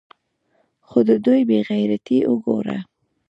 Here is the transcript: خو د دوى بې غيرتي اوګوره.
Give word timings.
خو 0.87 0.99
د 1.09 1.11
دوى 1.25 1.41
بې 1.49 1.59
غيرتي 1.69 2.17
اوګوره. 2.29 2.77